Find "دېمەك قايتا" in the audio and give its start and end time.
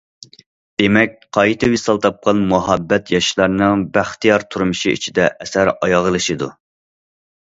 0.81-1.67